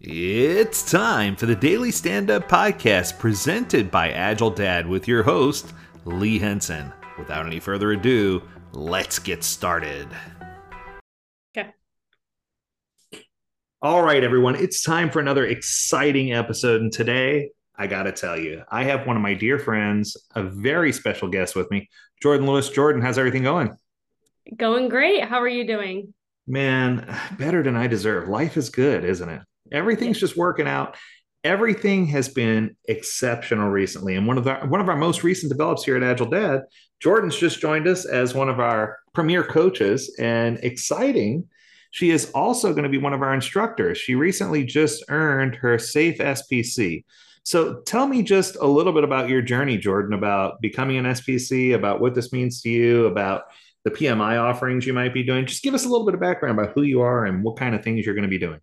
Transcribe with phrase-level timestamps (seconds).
[0.00, 5.72] It's time for the Daily Stand Up Podcast presented by Agile Dad with your host,
[6.04, 6.92] Lee Henson.
[7.16, 10.08] Without any further ado, let's get started.
[11.56, 11.70] Okay.
[13.80, 16.80] All right, everyone, it's time for another exciting episode.
[16.80, 20.42] And today, I got to tell you, I have one of my dear friends, a
[20.42, 21.88] very special guest with me,
[22.20, 22.68] Jordan Lewis.
[22.68, 23.70] Jordan, how's everything going?
[24.56, 25.24] Going great.
[25.24, 26.12] How are you doing?
[26.48, 28.28] Man, better than I deserve.
[28.28, 29.40] Life is good, isn't it?
[29.72, 30.96] Everything's just working out.
[31.42, 34.16] Everything has been exceptional recently.
[34.16, 36.62] And one of our one of our most recent develops here at Agile Dad,
[37.00, 41.46] Jordan's just joined us as one of our premier coaches and exciting.
[41.90, 43.98] She is also going to be one of our instructors.
[43.98, 47.04] She recently just earned her SAFE SPC.
[47.44, 51.74] So tell me just a little bit about your journey, Jordan, about becoming an SPC,
[51.74, 53.44] about what this means to you, about
[53.84, 55.44] the PMI offerings you might be doing.
[55.44, 57.74] Just give us a little bit of background about who you are and what kind
[57.74, 58.60] of things you're going to be doing.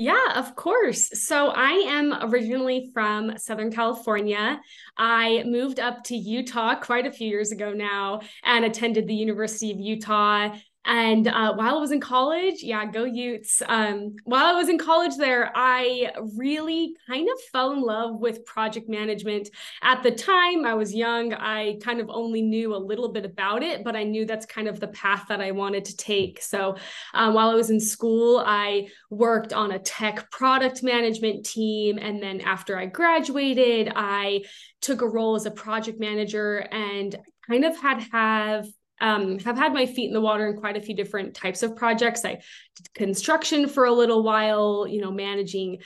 [0.00, 1.10] Yeah, of course.
[1.26, 4.60] So I am originally from Southern California.
[4.96, 9.72] I moved up to Utah quite a few years ago now and attended the University
[9.72, 13.60] of Utah and uh, while I was in college, yeah, go Utes.
[13.66, 18.46] Um, while I was in college there, I really kind of fell in love with
[18.46, 19.50] project management.
[19.82, 21.34] At the time, I was young.
[21.34, 24.66] I kind of only knew a little bit about it, but I knew that's kind
[24.66, 26.40] of the path that I wanted to take.
[26.40, 26.76] So
[27.12, 31.98] um, while I was in school, I worked on a tech product management team.
[31.98, 34.44] And then after I graduated, I
[34.80, 37.14] took a role as a project manager and
[37.46, 38.66] kind of had have
[39.00, 41.76] um, have had my feet in the water in quite a few different types of
[41.76, 42.24] projects.
[42.24, 42.40] I
[42.76, 45.78] did construction for a little while, you know, managing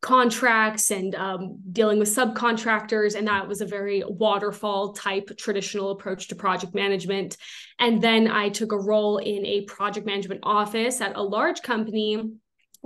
[0.00, 3.14] contracts and um, dealing with subcontractors.
[3.14, 7.36] And that was a very waterfall type traditional approach to project management.
[7.78, 12.32] And then I took a role in a project management office at a large company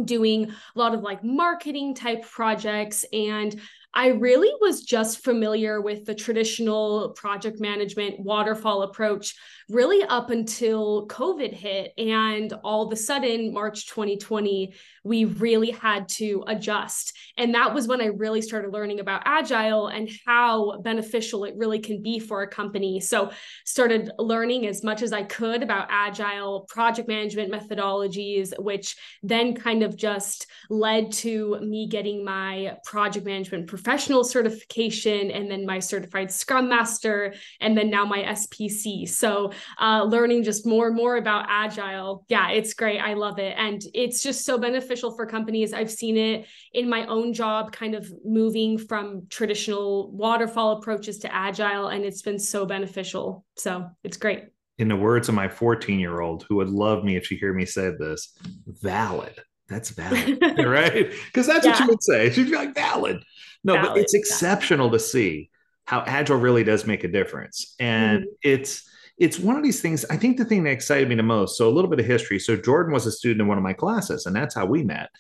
[0.03, 3.61] doing a lot of like marketing type projects and
[3.95, 9.35] I really was just familiar with the traditional project management waterfall approach
[9.69, 11.93] really up until COVID hit.
[11.99, 14.75] And all of a sudden, March 2020,
[15.05, 17.17] we really had to adjust.
[17.37, 21.79] And that was when I really started learning about Agile and how beneficial it really
[21.79, 23.01] can be for a company.
[23.01, 23.31] So,
[23.65, 29.83] started learning as much as I could about Agile project management methodologies, which then kind
[29.83, 36.31] of just led to me getting my project management professional certification and then my certified
[36.31, 39.09] Scrum Master, and then now my SPC.
[39.09, 42.25] So, uh, learning just more and more about Agile.
[42.29, 42.99] Yeah, it's great.
[42.99, 43.55] I love it.
[43.59, 45.73] And it's just so beneficial for companies.
[45.73, 51.35] I've seen it in my own job, kind of moving from traditional waterfall approaches to
[51.35, 53.45] Agile, and it's been so beneficial.
[53.57, 54.45] So, it's great.
[54.79, 57.53] In the words of my 14 year old, who would love me if she hear
[57.53, 61.11] me say this, valid that's valid, right?
[61.27, 61.73] Because that's yeah.
[61.73, 62.31] what you would say.
[62.31, 63.23] She'd be like, valid.
[63.65, 65.01] No, valid, but it's exceptional valid.
[65.01, 65.51] to see
[65.85, 67.75] how agile really does make a difference.
[67.79, 68.33] And mm-hmm.
[68.43, 70.05] it's it's one of these things.
[70.07, 71.57] I think the thing that excited me the most.
[71.57, 72.39] So a little bit of history.
[72.39, 75.11] So Jordan was a student in one of my classes, and that's how we met.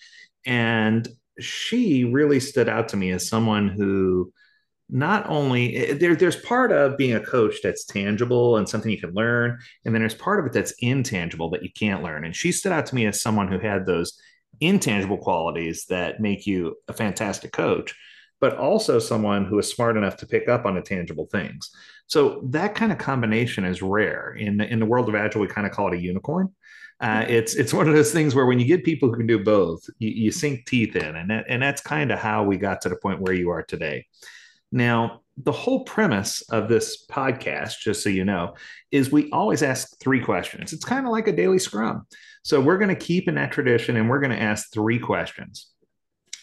[0.47, 1.09] And
[1.39, 4.33] she really stood out to me as someone who
[4.89, 9.01] not only eh, there, there's part of being a coach that's tangible and something you
[9.01, 12.25] can learn, and then there's part of it that's intangible that you can't learn.
[12.25, 14.19] And she stood out to me as someone who had those
[14.63, 17.95] intangible qualities that make you a fantastic coach,
[18.41, 21.71] but also someone who is smart enough to pick up on the tangible things.
[22.07, 25.41] So that kind of combination is rare in the, in the world of agile.
[25.41, 26.51] We kind of call it a unicorn.
[27.01, 29.43] Uh, it's it's one of those things where when you get people who can do
[29.43, 32.81] both, you, you sink teeth in, and that, and that's kind of how we got
[32.81, 34.07] to the point where you are today.
[34.73, 38.55] Now, the whole premise of this podcast, just so you know,
[38.91, 40.73] is we always ask three questions.
[40.73, 42.07] It's kind of like a daily scrum.
[42.43, 45.69] So we're going to keep in that tradition and we're going to ask three questions.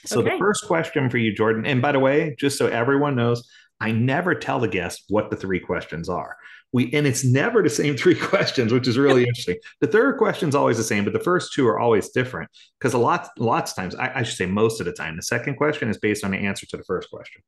[0.05, 0.31] So okay.
[0.31, 3.47] the first question for you, Jordan, and by the way, just so everyone knows,
[3.81, 6.37] I never tell the guests what the three questions are.
[6.71, 9.57] We and it's never the same three questions, which is really interesting.
[9.81, 12.93] The third question is always the same, but the first two are always different because
[12.93, 15.55] a lot, lots of times, I, I should say most of the time, the second
[15.55, 17.41] question is based on the answer to the first question.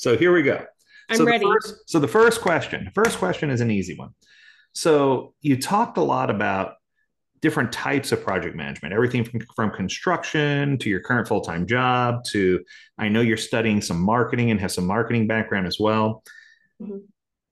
[0.00, 0.64] So here we go.
[1.10, 1.44] I'm so ready.
[1.44, 4.14] The first, so the first question, the first question is an easy one.
[4.72, 6.76] So you talked a lot about
[7.42, 12.24] different types of project management, everything from, from construction to your current full time job
[12.30, 12.64] to
[12.96, 16.24] I know you're studying some marketing and have some marketing background as well.
[16.80, 16.96] Mm-hmm.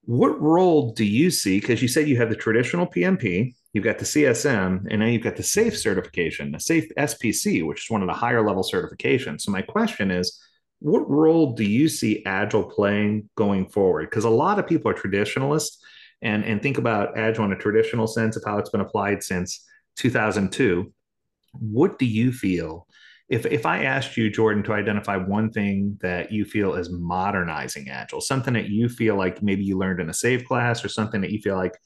[0.07, 1.61] What role do you see?
[1.61, 5.23] Because you said you have the traditional PMP, you've got the CSM, and now you've
[5.23, 9.43] got the SAFE certification, the SAFE SPC, which is one of the higher level certifications.
[9.43, 10.41] So, my question is,
[10.81, 14.09] what role do you see Agile playing going forward?
[14.11, 15.83] Because a lot of people are traditionalists
[16.23, 19.65] and, and think about Agile in a traditional sense of how it's been applied since
[19.97, 20.93] 2002.
[21.53, 22.87] What do you feel
[23.29, 27.91] if if I asked you, Jordan, to identify one thing that you feel is modernizing
[27.91, 31.21] Agile, something that you feel like maybe you learned in a SAFe class or something
[31.21, 31.77] that you feel like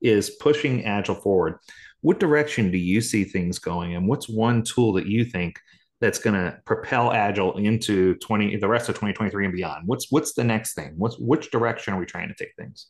[0.00, 1.58] is pushing Agile forward,
[2.00, 3.94] what direction do you see things going?
[3.94, 5.60] And what's one tool that you think
[6.00, 9.86] that's going to propel Agile into 20 the rest of 2023 and beyond?
[9.86, 10.94] What's what's the next thing?
[10.96, 12.88] What's which direction are we trying to take things?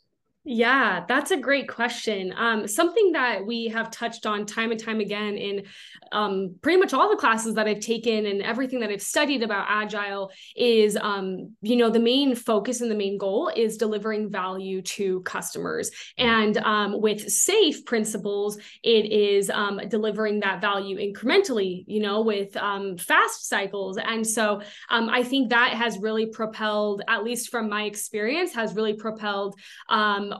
[0.51, 2.33] Yeah, that's a great question.
[2.35, 5.65] Um, something that we have touched on time and time again in
[6.11, 9.67] um, pretty much all the classes that I've taken and everything that I've studied about
[9.69, 14.81] Agile is, um, you know, the main focus and the main goal is delivering value
[14.81, 15.91] to customers.
[16.17, 22.57] And um, with SAFE principles, it is um, delivering that value incrementally, you know, with
[22.57, 23.99] um, fast cycles.
[23.99, 28.95] And so I think that has really propelled, at least from my experience, has really
[28.95, 29.55] propelled.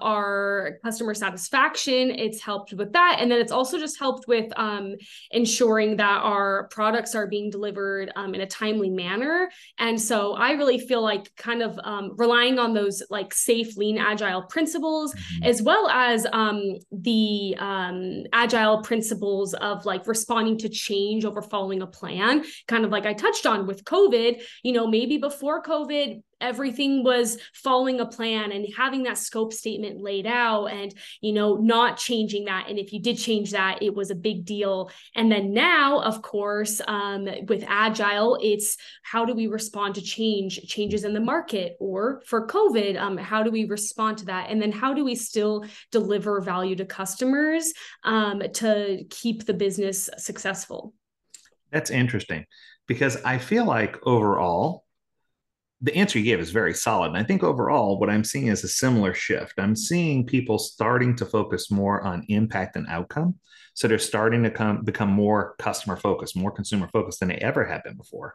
[0.01, 2.11] Our customer satisfaction.
[2.11, 3.19] It's helped with that.
[3.21, 4.95] And then it's also just helped with um,
[5.31, 9.51] ensuring that our products are being delivered um, in a timely manner.
[9.79, 13.99] And so I really feel like kind of um, relying on those like safe, lean,
[13.99, 15.45] agile principles, mm-hmm.
[15.45, 16.63] as well as um,
[16.93, 22.91] the um, agile principles of like responding to change over following a plan, kind of
[22.91, 28.07] like I touched on with COVID, you know, maybe before COVID, everything was following a
[28.07, 32.69] plan and having that scope statement laid out and you know not changing that.
[32.69, 34.91] And if you did change that it was a big deal.
[35.15, 40.61] And then now of course um, with agile it's how do we respond to change
[40.69, 44.51] changes in the market or for covid um, how do we respond to that?
[44.51, 47.73] And then how do we still deliver value to customers
[48.05, 50.95] um, to keep the business successful?
[51.71, 52.47] That's interesting
[52.89, 54.85] because i feel like overall
[55.81, 57.09] the answer you gave is very solid.
[57.09, 59.55] And I think overall, what I'm seeing is a similar shift.
[59.59, 63.37] I'm seeing people starting to focus more on impact and outcome.
[63.75, 67.65] So they're starting to come become more customer focused, more consumer focused than they ever
[67.65, 68.35] have been before.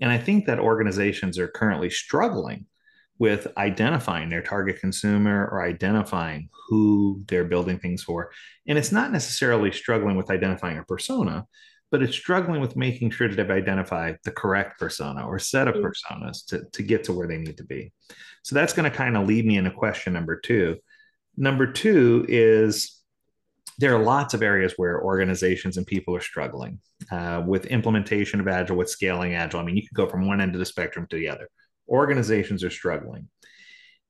[0.00, 2.66] And I think that organizations are currently struggling
[3.18, 8.30] with identifying their target consumer or identifying who they're building things for.
[8.68, 11.46] And it's not necessarily struggling with identifying a persona,
[11.90, 15.76] but it's struggling with making sure that they've identified the correct persona or set of
[15.76, 15.82] mm.
[15.82, 17.92] personas to, to get to where they need to be.
[18.42, 20.76] So that's going to kind of lead me into question number two.
[21.36, 23.02] Number two is
[23.78, 26.80] there are lots of areas where organizations and people are struggling
[27.12, 29.60] uh, with implementation of Agile, with scaling Agile.
[29.60, 31.48] I mean, you could go from one end of the spectrum to the other.
[31.88, 33.28] Organizations are struggling.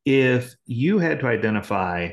[0.05, 2.13] If you had to identify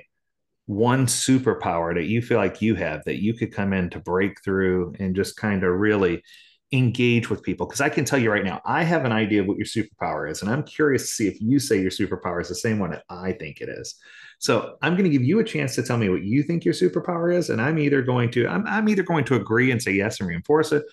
[0.73, 4.41] one superpower that you feel like you have that you could come in to break
[4.43, 6.23] through and just kind of really
[6.71, 7.67] engage with people?
[7.67, 10.29] Because i can tell you right now i have an idea of what your superpower
[10.29, 12.91] is and i'm curious to see if you say your superpower is the same one
[12.91, 13.95] that i think it is.
[14.39, 16.73] So i'm going to give you a chance to tell me what you think your
[16.73, 19.91] superpower is and i'm either going to i'm, I'm either going to agree and say
[19.91, 20.83] yes and reinforce it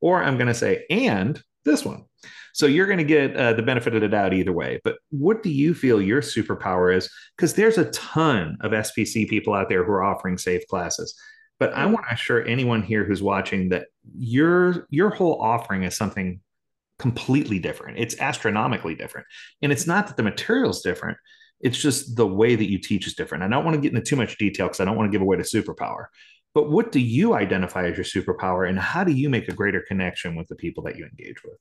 [0.00, 2.04] or i'm going to say and this one
[2.52, 4.80] so you're going to get uh, the benefit of the doubt either way.
[4.84, 7.10] But what do you feel your superpower is?
[7.36, 11.14] Because there's a ton of SPC people out there who are offering safe classes.
[11.58, 15.96] But I want to assure anyone here who's watching that your your whole offering is
[15.96, 16.40] something
[16.98, 17.98] completely different.
[17.98, 19.26] It's astronomically different.
[19.62, 21.18] And it's not that the material is different.
[21.60, 23.44] It's just the way that you teach is different.
[23.44, 25.22] I don't want to get into too much detail because I don't want to give
[25.22, 26.06] away the superpower.
[26.54, 29.84] But what do you identify as your superpower and how do you make a greater
[29.86, 31.58] connection with the people that you engage with?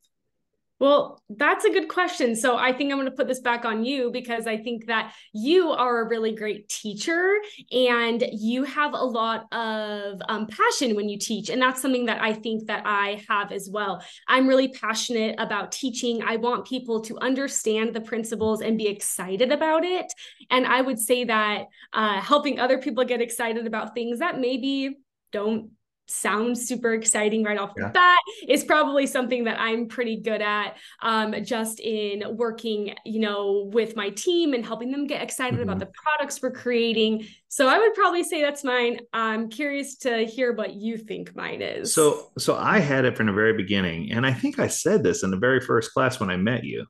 [0.79, 2.37] Well, that's a good question.
[2.37, 5.13] So I think I'm going to put this back on you because I think that
[5.33, 7.35] you are a really great teacher
[7.69, 11.49] and you have a lot of um, passion when you teach.
[11.49, 14.01] And that's something that I think that I have as well.
[14.29, 16.23] I'm really passionate about teaching.
[16.23, 20.11] I want people to understand the principles and be excited about it.
[20.49, 24.97] And I would say that uh, helping other people get excited about things that maybe
[25.31, 25.71] don't
[26.09, 27.87] sounds super exciting right off yeah.
[27.87, 33.19] the bat is probably something that I'm pretty good at um, just in working, you
[33.19, 35.63] know, with my team and helping them get excited mm-hmm.
[35.63, 37.25] about the products we're creating.
[37.47, 38.99] So I would probably say that's mine.
[39.13, 41.93] I'm curious to hear what you think mine is.
[41.93, 45.23] So so I had it from the very beginning and I think I said this
[45.23, 46.85] in the very first class when I met you.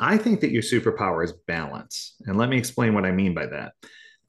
[0.00, 2.16] I think that your superpower is balance.
[2.26, 3.72] And let me explain what I mean by that.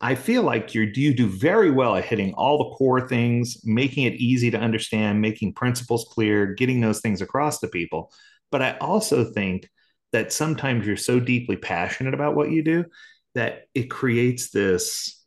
[0.01, 4.03] I feel like you you do very well at hitting all the core things, making
[4.05, 8.11] it easy to understand, making principles clear, getting those things across to people.
[8.51, 9.69] But I also think
[10.11, 12.85] that sometimes you're so deeply passionate about what you do
[13.35, 15.24] that it creates this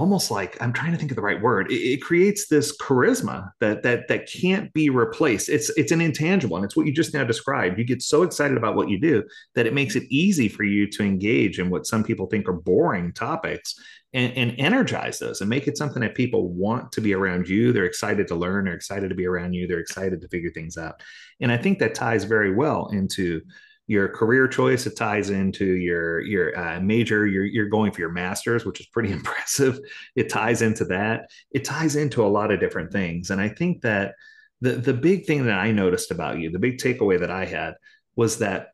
[0.00, 1.70] almost like I'm trying to think of the right word.
[1.70, 5.50] It, it, creates this charisma that that that can't be replaced.
[5.50, 7.78] It's it's an intangible, and it's what you just now described.
[7.78, 9.22] You get so excited about what you do
[9.54, 12.54] that it makes it easy for you to engage in what some people think are
[12.54, 13.74] boring topics
[14.14, 17.72] and, and energize those and make it something that people want to be around you.
[17.72, 18.64] They're excited to learn.
[18.64, 19.66] They're excited to be around you.
[19.66, 21.02] They're excited to figure things out.
[21.40, 23.42] And I think that ties very well into
[23.90, 28.12] your career choice it ties into your your uh, major you're, you're going for your
[28.12, 29.80] masters which is pretty impressive.
[30.14, 31.28] It ties into that.
[31.50, 33.30] It ties into a lot of different things.
[33.30, 34.14] And i think that
[34.60, 37.74] the the big thing that i noticed about you the big takeaway that i had
[38.14, 38.68] was that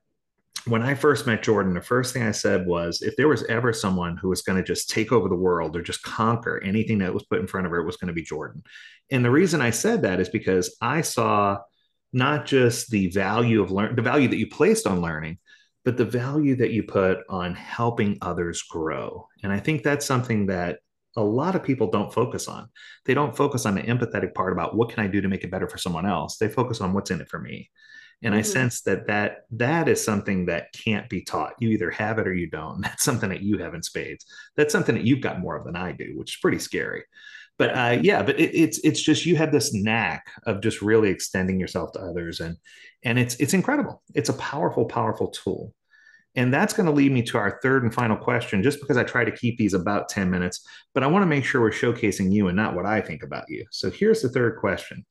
[0.66, 3.72] when I first met Jordan, the first thing I said was if there was ever
[3.72, 7.14] someone who was going to just take over the world or just conquer anything that
[7.14, 8.64] was put in front of her, it was going to be Jordan.
[9.12, 11.58] And the reason I said that is because I saw
[12.16, 15.38] not just the value of learn the value that you placed on learning
[15.84, 19.28] but the value that you put on helping others grow.
[19.44, 20.80] And i think that's something that
[21.18, 22.68] a lot of people don't focus on.
[23.06, 25.50] They don't focus on the empathetic part about what can i do to make it
[25.50, 26.38] better for someone else.
[26.38, 27.70] They focus on what's in it for me.
[28.22, 28.38] And mm-hmm.
[28.38, 31.54] i sense that that that is something that can't be taught.
[31.60, 32.80] You either have it or you don't.
[32.86, 34.24] That's something that you have in spades.
[34.56, 37.04] That's something that you've got more of than i do which is pretty scary
[37.58, 41.08] but uh, yeah, but it, it's it's just you have this knack of just really
[41.08, 42.56] extending yourself to others, and
[43.02, 44.02] and it's it's incredible.
[44.14, 45.72] It's a powerful, powerful tool,
[46.34, 48.62] and that's going to lead me to our third and final question.
[48.62, 51.44] Just because I try to keep these about ten minutes, but I want to make
[51.44, 53.64] sure we're showcasing you and not what I think about you.
[53.70, 55.06] So here's the third question: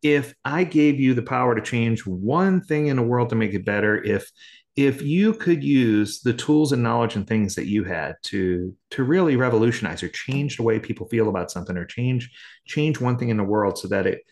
[0.00, 3.52] If I gave you the power to change one thing in the world to make
[3.54, 4.30] it better, if
[4.76, 9.04] if you could use the tools and knowledge and things that you had to to
[9.04, 12.30] really revolutionize or change the way people feel about something or change
[12.66, 14.22] change one thing in the world so that it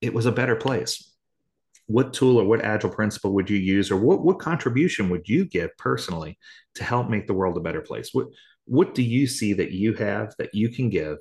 [0.00, 1.10] it was a better place
[1.90, 5.44] what tool or what agile principle would you use or what what contribution would you
[5.44, 6.38] give personally
[6.76, 8.10] to help make the world a better place?
[8.12, 8.28] What
[8.66, 11.18] what do you see that you have that you can give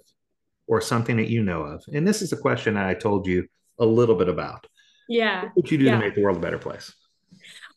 [0.68, 1.84] or something that you know of?
[1.92, 3.48] And this is a question that i told you
[3.80, 4.68] a little bit about.
[5.08, 5.46] Yeah.
[5.46, 5.94] What would you do yeah.
[5.94, 6.94] to make the world a better place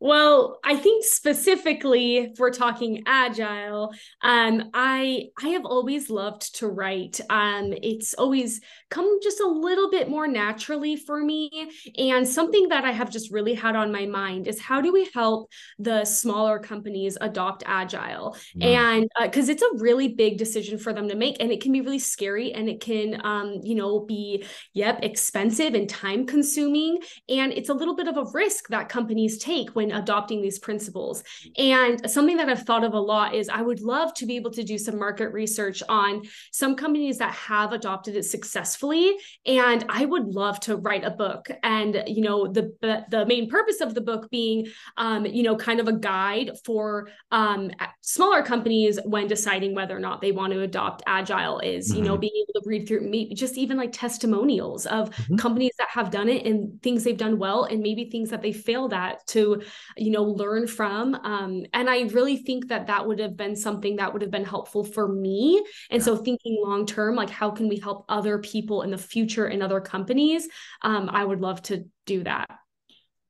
[0.02, 6.66] well, I think specifically if we're talking agile, um, I I have always loved to
[6.66, 7.20] write.
[7.30, 11.70] Um, it's always come just a little bit more naturally for me.
[11.96, 15.08] And something that I have just really had on my mind is how do we
[15.14, 18.36] help the smaller companies adopt agile?
[18.60, 21.70] And because uh, it's a really big decision for them to make, and it can
[21.70, 24.44] be really scary, and it can um, you know be
[24.74, 29.38] yep expensive and time consuming, and it's a little bit of a risk that companies
[29.38, 31.22] take when adopting these principles.
[31.56, 34.50] And something that I've thought of a lot is I would love to be able
[34.52, 36.22] to do some market research on
[36.52, 39.16] some companies that have adopted it successfully.
[39.46, 41.48] And I would love to write a book.
[41.62, 45.80] And, you know, the the main purpose of the book being, um, you know, kind
[45.80, 47.70] of a guide for um,
[48.00, 51.98] smaller companies when deciding whether or not they want to adopt agile is, mm-hmm.
[51.98, 52.20] you know, mm-hmm.
[52.20, 55.36] being able to read through maybe just even like testimonials of mm-hmm.
[55.36, 58.52] companies that have done it and things they've done well and maybe things that they
[58.52, 59.62] failed at to
[59.96, 63.96] you know learn from um, and i really think that that would have been something
[63.96, 65.64] that would have been helpful for me.
[65.90, 66.04] And yeah.
[66.04, 69.62] so thinking long term like how can we help other people in the future in
[69.62, 70.48] other companies?
[70.82, 72.50] Um, i would love to do that.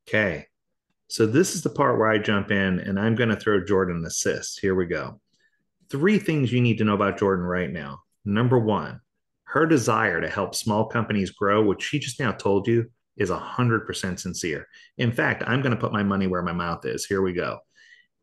[0.08, 0.46] Okay.
[1.08, 3.98] So this is the part where i jump in and i'm going to throw jordan
[3.98, 4.60] an assist.
[4.60, 5.20] Here we go.
[5.90, 8.00] Three things you need to know about jordan right now.
[8.24, 9.00] Number one
[9.44, 14.18] her desire to help small companies grow which she just now told you is 100%
[14.18, 14.66] sincere.
[14.98, 17.04] In fact, I'm going to put my money where my mouth is.
[17.04, 17.58] Here we go.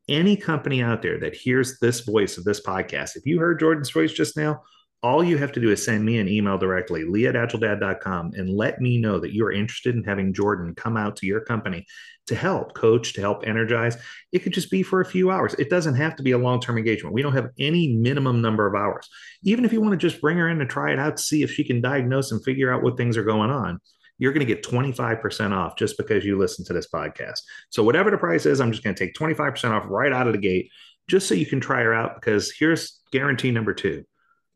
[0.08, 3.92] Any company out there that hears this voice of this podcast, if you heard Jordan's
[3.92, 4.64] voice just now,
[5.02, 9.00] all you have to do is send me an email directly, lee and let me
[9.00, 11.86] know that you are interested in having Jordan come out to your company
[12.28, 13.98] to help coach, to help energize.
[14.32, 15.54] It could just be for a few hours.
[15.54, 17.14] It doesn't have to be a long term engagement.
[17.14, 19.08] We don't have any minimum number of hours.
[19.44, 21.44] Even if you want to just bring her in to try it out to see
[21.44, 23.80] if she can diagnose and figure out what things are going on,
[24.20, 27.40] you're going to get 25% off just because you listen to this podcast.
[27.70, 30.34] So, whatever the price is, I'm just going to take 25% off right out of
[30.34, 30.72] the gate
[31.08, 32.16] just so you can try her out.
[32.16, 34.04] Because here's guarantee number two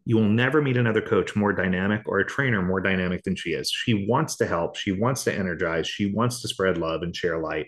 [0.05, 3.51] you will never meet another coach more dynamic or a trainer more dynamic than she
[3.51, 3.71] is.
[3.71, 7.39] She wants to help, she wants to energize, she wants to spread love and share
[7.39, 7.67] light.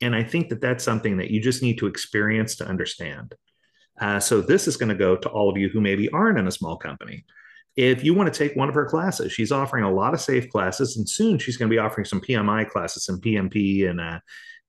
[0.00, 3.34] And I think that that's something that you just need to experience to understand.
[4.00, 6.48] Uh, so, this is going to go to all of you who maybe aren't in
[6.48, 7.24] a small company
[7.76, 10.48] if you want to take one of her classes, she's offering a lot of safe
[10.50, 14.20] classes, and soon she's going to be offering some PMI classes, some PMP and uh,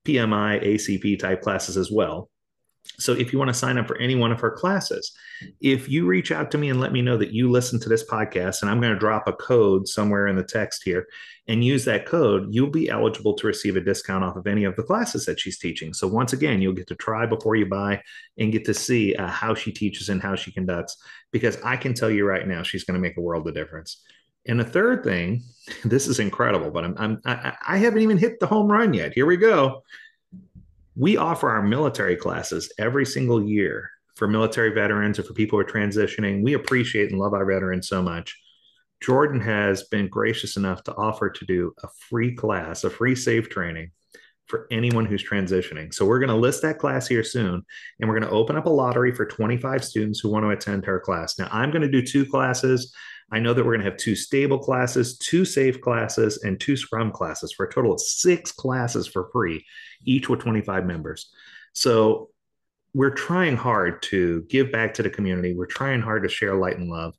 [0.06, 2.30] PMI ACP type classes as well.
[2.98, 5.12] So if you want to sign up for any one of her classes,
[5.60, 8.06] if you reach out to me and let me know that you listen to this
[8.06, 11.08] podcast, and I'm going to drop a code somewhere in the text here,
[11.48, 14.76] and use that code, you'll be eligible to receive a discount off of any of
[14.76, 15.94] the classes that she's teaching.
[15.94, 18.02] So, once again, you'll get to try before you buy
[18.38, 20.98] and get to see uh, how she teaches and how she conducts.
[21.32, 24.02] Because I can tell you right now, she's going to make a world of difference.
[24.48, 25.44] And the third thing,
[25.86, 29.14] this is incredible, but I'm, I'm I, I haven't even hit the home run yet.
[29.14, 29.84] Here we go.
[30.96, 35.66] We offer our military classes every single year for military veterans or for people who
[35.66, 36.44] are transitioning.
[36.44, 38.40] We appreciate and love our veterans so much.
[39.02, 43.50] Jordan has been gracious enough to offer to do a free class, a free safe
[43.50, 43.92] training
[44.48, 45.94] for anyone who's transitioning.
[45.94, 47.66] So we're going to list that class here soon,
[48.00, 50.86] and we're going to open up a lottery for 25 students who want to attend
[50.86, 51.38] her class.
[51.38, 52.94] Now, I'm going to do two classes.
[53.32, 56.78] I know that we're going to have two stable classes, two safe classes, and two
[56.78, 59.66] scrum classes for a total of six classes for free,
[60.06, 61.32] each with 25 members.
[61.74, 62.30] So
[62.94, 65.54] we're trying hard to give back to the community.
[65.54, 67.16] We're trying hard to share light and love.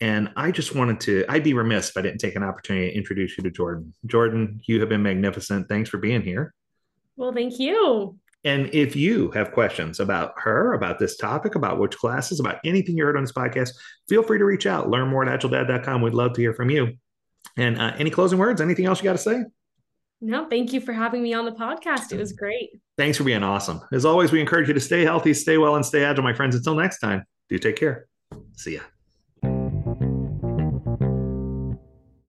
[0.00, 2.96] And I just wanted to, I'd be remiss if I didn't take an opportunity to
[2.96, 3.94] introduce you to Jordan.
[4.04, 5.68] Jordan, you have been magnificent.
[5.68, 6.52] Thanks for being here.
[7.16, 8.18] Well, thank you.
[8.44, 12.96] And if you have questions about her, about this topic, about which classes, about anything
[12.96, 13.70] you heard on this podcast,
[14.08, 14.90] feel free to reach out.
[14.90, 16.02] Learn more at agiledad.com.
[16.02, 16.92] We'd love to hear from you.
[17.56, 18.60] And uh, any closing words?
[18.60, 19.44] Anything else you got to say?
[20.20, 22.12] No, thank you for having me on the podcast.
[22.12, 22.70] It was great.
[22.96, 23.80] Thanks for being awesome.
[23.92, 26.54] As always, we encourage you to stay healthy, stay well, and stay agile, my friends.
[26.54, 28.06] Until next time, do take care.
[28.56, 28.93] See ya.